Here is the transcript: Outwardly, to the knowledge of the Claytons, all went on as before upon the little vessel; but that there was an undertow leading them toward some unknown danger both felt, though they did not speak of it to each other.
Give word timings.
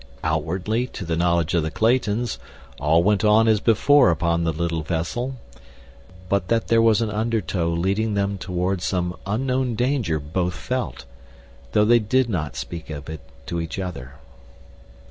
Outwardly, 0.23 0.87
to 0.93 1.05
the 1.05 1.15
knowledge 1.15 1.53
of 1.53 1.61
the 1.61 1.69
Claytons, 1.69 2.39
all 2.79 3.03
went 3.03 3.23
on 3.23 3.47
as 3.47 3.59
before 3.59 4.09
upon 4.09 4.43
the 4.45 4.51
little 4.51 4.81
vessel; 4.81 5.35
but 6.27 6.47
that 6.47 6.69
there 6.69 6.81
was 6.81 7.03
an 7.03 7.11
undertow 7.11 7.69
leading 7.69 8.15
them 8.15 8.39
toward 8.39 8.81
some 8.81 9.15
unknown 9.27 9.75
danger 9.75 10.19
both 10.19 10.55
felt, 10.55 11.05
though 11.73 11.85
they 11.85 11.99
did 11.99 12.31
not 12.31 12.55
speak 12.55 12.89
of 12.89 13.11
it 13.11 13.21
to 13.45 13.61
each 13.61 13.77
other. 13.77 14.15